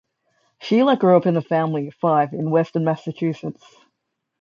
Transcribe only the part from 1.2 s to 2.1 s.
in a family of